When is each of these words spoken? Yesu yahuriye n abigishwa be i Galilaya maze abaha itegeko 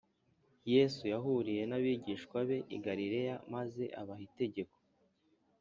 Yesu 0.73 1.03
yahuriye 1.13 1.63
n 1.65 1.71
abigishwa 1.77 2.37
be 2.47 2.57
i 2.75 2.77
Galilaya 2.85 3.35
maze 3.53 3.83
abaha 4.01 4.23
itegeko 4.29 4.75